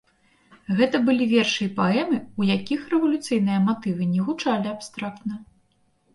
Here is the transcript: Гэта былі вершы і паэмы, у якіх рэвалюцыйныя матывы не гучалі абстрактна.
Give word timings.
Гэта 0.77 1.01
былі 1.09 1.27
вершы 1.33 1.59
і 1.65 1.67
паэмы, 1.79 2.17
у 2.41 2.47
якіх 2.55 2.81
рэвалюцыйныя 2.95 3.59
матывы 3.67 4.03
не 4.17 4.21
гучалі 4.31 4.67
абстрактна. 4.75 5.33